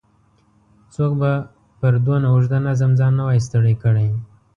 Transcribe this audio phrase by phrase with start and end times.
[0.93, 1.31] څوک به
[1.79, 4.07] پر دونه اوږده نظم ځان نه وای ستړی کړی.